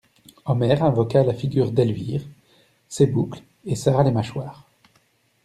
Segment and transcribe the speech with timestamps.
[0.45, 2.23] Omer invoqua la figure d'Elvire,
[2.89, 4.67] ses boucles, et serra les mâchoires.